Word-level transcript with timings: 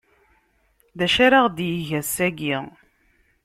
D 0.97 0.99
acu 1.05 1.19
ara 1.25 1.39
ɣ-d-yeg 1.45 1.89
ass-agi? 1.99 2.57